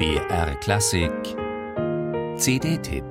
BR 0.00 0.54
Klassik 0.60 1.12
CD-Tipp 2.38 3.04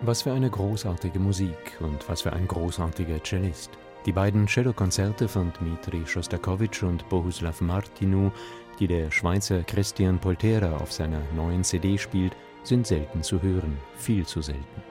Was 0.00 0.22
für 0.22 0.32
eine 0.32 0.50
großartige 0.50 1.20
Musik 1.20 1.54
und 1.78 2.08
was 2.08 2.22
für 2.22 2.32
ein 2.32 2.48
großartiger 2.48 3.22
Cellist. 3.22 3.70
Die 4.04 4.12
beiden 4.12 4.48
Cellokonzerte 4.48 5.28
von 5.28 5.52
Dmitri 5.52 6.04
Schostakowitsch 6.04 6.82
und 6.82 7.08
Bohuslav 7.08 7.60
Martinu, 7.60 8.32
die 8.80 8.88
der 8.88 9.12
Schweizer 9.12 9.62
Christian 9.62 10.18
Poltera 10.18 10.76
auf 10.78 10.92
seiner 10.92 11.20
neuen 11.36 11.62
CD 11.62 11.96
spielt, 11.96 12.36
sind 12.64 12.84
selten 12.84 13.22
zu 13.22 13.40
hören, 13.40 13.76
viel 13.94 14.26
zu 14.26 14.42
selten. 14.42 14.82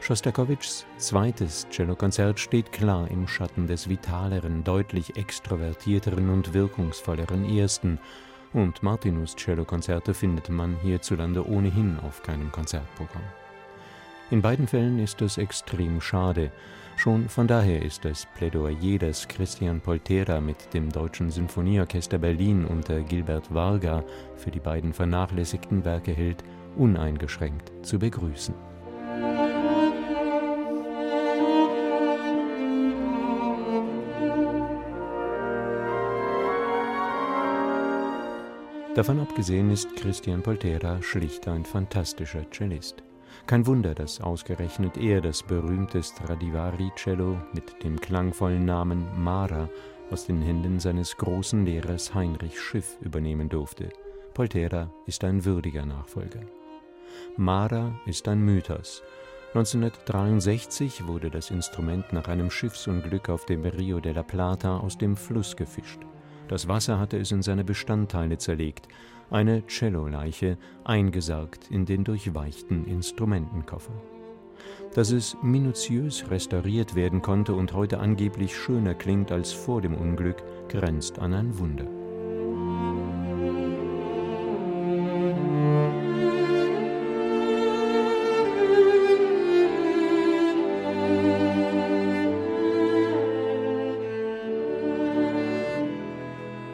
Schostakowitschs 0.00 0.86
zweites 0.96 1.66
Cellokonzert 1.70 2.40
steht 2.40 2.72
klar 2.72 3.10
im 3.10 3.28
Schatten 3.28 3.66
des 3.66 3.86
vitaleren, 3.86 4.64
deutlich 4.64 5.16
extrovertierteren 5.16 6.30
und 6.30 6.54
wirkungsvolleren 6.54 7.44
ersten, 7.44 7.98
und 8.54 8.82
Martinus 8.82 9.36
Cellokonzerte 9.36 10.14
findet 10.14 10.48
man 10.48 10.78
hierzulande 10.80 11.46
ohnehin 11.46 11.98
auf 12.00 12.22
keinem 12.22 12.50
Konzertprogramm. 12.50 13.24
In 14.30 14.42
beiden 14.42 14.66
Fällen 14.66 14.98
ist 14.98 15.22
es 15.22 15.38
extrem 15.38 16.02
schade. 16.02 16.52
Schon 16.96 17.30
von 17.30 17.46
daher 17.46 17.80
ist 17.80 18.04
das 18.04 18.26
Plädoyer, 18.36 18.98
das 18.98 19.26
Christian 19.26 19.80
Poltera 19.80 20.38
mit 20.42 20.74
dem 20.74 20.90
Deutschen 20.92 21.30
Sinfonieorchester 21.30 22.18
Berlin 22.18 22.66
unter 22.66 23.00
Gilbert 23.00 23.54
Varga 23.54 24.04
für 24.36 24.50
die 24.50 24.60
beiden 24.60 24.92
vernachlässigten 24.92 25.82
Werke 25.82 26.12
hält, 26.12 26.44
uneingeschränkt 26.76 27.72
zu 27.80 27.98
begrüßen. 27.98 28.54
Davon 38.94 39.20
abgesehen 39.20 39.70
ist 39.70 39.96
Christian 39.96 40.42
Poltera 40.42 41.00
schlicht 41.00 41.48
ein 41.48 41.64
fantastischer 41.64 42.44
Cellist. 42.50 43.07
Kein 43.46 43.66
Wunder, 43.66 43.94
dass 43.94 44.20
ausgerechnet 44.20 44.96
er 44.96 45.20
das 45.20 45.42
berühmte 45.42 46.02
Stradivari-Cello 46.02 47.36
mit 47.52 47.82
dem 47.82 48.00
klangvollen 48.00 48.64
Namen 48.64 49.06
Mara 49.22 49.68
aus 50.10 50.26
den 50.26 50.42
Händen 50.42 50.80
seines 50.80 51.16
großen 51.16 51.64
Lehrers 51.64 52.14
Heinrich 52.14 52.60
Schiff 52.60 52.96
übernehmen 53.00 53.48
durfte. 53.48 53.90
Poltera 54.34 54.90
ist 55.06 55.24
ein 55.24 55.44
würdiger 55.44 55.84
Nachfolger. 55.84 56.40
Mara 57.36 57.92
ist 58.06 58.28
ein 58.28 58.40
Mythos. 58.40 59.02
1963 59.54 61.06
wurde 61.06 61.30
das 61.30 61.50
Instrument 61.50 62.12
nach 62.12 62.28
einem 62.28 62.50
Schiffsunglück 62.50 63.30
auf 63.30 63.46
dem 63.46 63.64
Rio 63.64 63.98
de 63.98 64.12
la 64.12 64.22
Plata 64.22 64.78
aus 64.78 64.98
dem 64.98 65.16
Fluss 65.16 65.56
gefischt. 65.56 66.00
Das 66.48 66.66
Wasser 66.66 66.98
hatte 66.98 67.18
es 67.18 67.30
in 67.30 67.42
seine 67.42 67.64
Bestandteile 67.64 68.38
zerlegt 68.38 68.88
eine 69.30 69.66
Celloleiche, 69.66 70.56
eingesargt 70.84 71.70
in 71.70 71.84
den 71.84 72.04
durchweichten 72.04 72.86
Instrumentenkoffer. 72.86 73.92
Dass 74.94 75.10
es 75.10 75.36
minutiös 75.42 76.30
restauriert 76.30 76.94
werden 76.94 77.22
konnte 77.22 77.54
und 77.54 77.74
heute 77.74 78.00
angeblich 78.00 78.56
schöner 78.56 78.94
klingt 78.94 79.30
als 79.30 79.52
vor 79.52 79.82
dem 79.82 79.94
Unglück, 79.94 80.42
grenzt 80.68 81.18
an 81.18 81.34
ein 81.34 81.58
Wunder. 81.58 81.97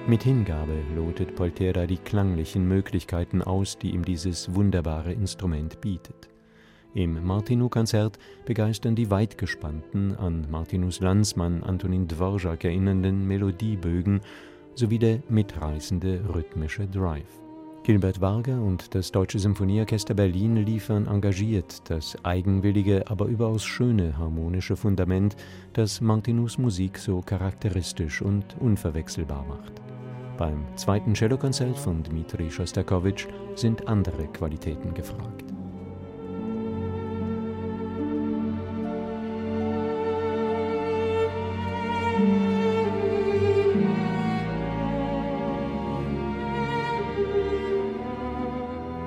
Mit 0.06 0.22
Hingabe 0.22 0.82
lotet 0.94 1.34
Poltera 1.34 1.86
die 1.86 1.96
klanglichen 1.96 2.68
Möglichkeiten 2.68 3.40
aus, 3.40 3.78
die 3.78 3.92
ihm 3.94 4.04
dieses 4.04 4.54
wunderbare 4.54 5.14
Instrument 5.14 5.80
bietet. 5.80 6.28
Im 6.92 7.24
Martinu-Konzert 7.24 8.18
begeistern 8.44 8.96
die 8.96 9.10
weitgespannten, 9.10 10.14
an 10.16 10.46
Martinus 10.50 11.00
Landsmann 11.00 11.62
Antonin 11.62 12.06
Dvorak 12.06 12.64
erinnernden 12.64 13.26
Melodiebögen 13.26 14.20
sowie 14.74 14.98
der 14.98 15.20
mitreißende 15.30 16.20
rhythmische 16.34 16.86
Drive. 16.86 17.40
Gilbert 17.82 18.20
Varga 18.20 18.58
und 18.58 18.94
das 18.94 19.10
Deutsche 19.10 19.38
Symphonieorchester 19.38 20.12
Berlin 20.12 20.56
liefern 20.56 21.06
engagiert 21.06 21.88
das 21.88 22.14
eigenwillige, 22.24 23.08
aber 23.08 23.24
überaus 23.24 23.64
schöne 23.64 24.18
harmonische 24.18 24.76
Fundament, 24.76 25.34
das 25.72 26.02
Martinus 26.02 26.58
Musik 26.58 26.98
so 26.98 27.22
charakteristisch 27.22 28.20
und 28.20 28.44
unverwechselbar 28.60 29.46
macht. 29.46 29.93
Beim 30.36 30.64
zweiten 30.74 31.14
Cellokonzert 31.14 31.78
von 31.78 32.02
Dmitri 32.02 32.50
Schostakowitsch 32.50 33.28
sind 33.54 33.86
andere 33.86 34.26
Qualitäten 34.26 34.92
gefragt. 34.92 35.44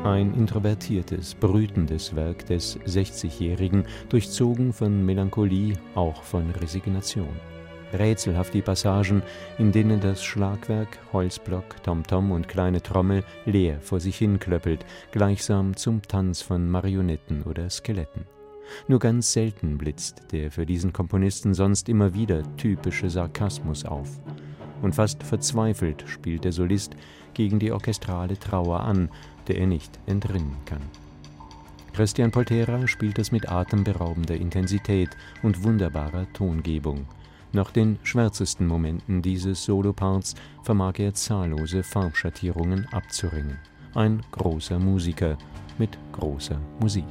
Ein 0.05 0.33
introvertiertes, 0.35 1.35
brütendes 1.35 2.16
Werk 2.16 2.45
des 2.45 2.79
60-Jährigen, 2.79 3.83
durchzogen 4.07 4.71
von 4.71 5.05
Melancholie, 5.05 5.77
auch 5.93 6.23
von 6.23 6.49
Resignation 6.51 7.56
rätselhaft 7.93 8.53
die 8.53 8.61
Passagen, 8.61 9.21
in 9.57 9.71
denen 9.71 9.99
das 9.99 10.23
Schlagwerk, 10.23 10.99
Holzblock, 11.13 11.83
Tomtom 11.83 12.31
und 12.31 12.47
kleine 12.47 12.81
Trommel 12.81 13.23
leer 13.45 13.79
vor 13.81 13.99
sich 13.99 14.17
hinklöppelt, 14.17 14.85
gleichsam 15.11 15.75
zum 15.75 16.01
Tanz 16.01 16.41
von 16.41 16.69
Marionetten 16.69 17.43
oder 17.43 17.69
Skeletten. 17.69 18.25
Nur 18.87 18.99
ganz 18.99 19.31
selten 19.31 19.77
blitzt 19.77 20.23
der 20.31 20.51
für 20.51 20.65
diesen 20.65 20.93
Komponisten 20.93 21.53
sonst 21.53 21.89
immer 21.89 22.13
wieder 22.13 22.43
typische 22.57 23.09
Sarkasmus 23.09 23.85
auf. 23.85 24.09
Und 24.81 24.95
fast 24.95 25.23
verzweifelt 25.23 26.03
spielt 26.07 26.43
der 26.43 26.51
Solist 26.51 26.95
gegen 27.33 27.59
die 27.59 27.71
orchestrale 27.71 28.37
Trauer 28.37 28.81
an, 28.81 29.09
der 29.47 29.57
er 29.57 29.67
nicht 29.67 29.99
entrinnen 30.05 30.55
kann. 30.65 30.81
Christian 31.93 32.29
Poltera 32.29 32.87
spielt 32.87 33.17
es 33.17 33.31
mit 33.31 33.49
atemberaubender 33.49 34.35
Intensität 34.35 35.09
und 35.41 35.63
wunderbarer 35.63 36.31
Tongebung. 36.33 37.07
Nach 37.53 37.72
den 37.72 37.97
schwärzesten 38.03 38.68
Momenten 38.68 39.22
dieses 39.22 39.63
Soloparts 39.63 40.35
vermag 40.63 41.00
er 41.00 41.13
zahllose 41.13 41.84
Farbschattierungen 41.84 42.88
abzuringen. 42.91 43.58
Ein 43.96 44.22
großer 44.31 44.80
Musiker 44.80 45.38
mit 45.78 45.97
großer 46.12 46.59
Musik. 46.80 47.06